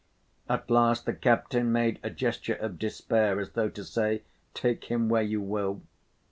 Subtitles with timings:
[0.49, 4.23] At last the captain made a gesture of despair as though to say,
[4.55, 5.83] "Take him where you will."